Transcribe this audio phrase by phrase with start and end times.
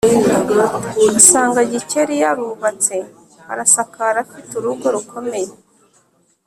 [1.19, 2.95] asanga gikeli yarubatse,
[3.51, 5.51] arasakara, afite urugo rukomeye..